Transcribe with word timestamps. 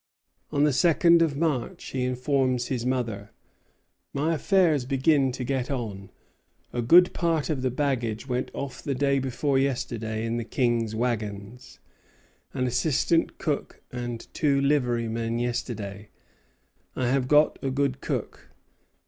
On 0.51 0.63
the 0.63 0.73
second 0.73 1.21
of 1.21 1.37
March 1.37 1.85
he 1.91 2.05
informs 2.05 2.69
his 2.69 2.87
mother, 2.87 3.29
"My 4.15 4.33
affairs 4.33 4.83
begin 4.83 5.31
to 5.33 5.43
get 5.43 5.69
on. 5.69 6.09
A 6.73 6.81
good 6.81 7.13
part 7.13 7.51
of 7.51 7.61
the 7.61 7.69
baggage 7.69 8.27
went 8.27 8.49
off 8.55 8.81
the 8.81 8.95
day 8.95 9.19
before 9.19 9.59
yesterday 9.59 10.25
in 10.25 10.37
the 10.37 10.43
King's 10.43 10.95
wagons; 10.95 11.77
an 12.51 12.65
assistant 12.65 13.37
cook 13.37 13.83
and 13.91 14.25
two 14.33 14.59
liverymen 14.59 15.37
yesterday. 15.39 16.09
I 16.95 17.07
have 17.09 17.27
got 17.27 17.59
a 17.61 17.69
good 17.69 18.01
cook. 18.01 18.49